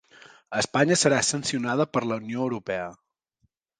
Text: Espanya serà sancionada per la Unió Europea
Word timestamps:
Espanya 0.61 0.95
serà 1.01 1.19
sancionada 1.27 1.87
per 1.97 2.03
la 2.13 2.17
Unió 2.25 2.41
Europea 2.49 2.89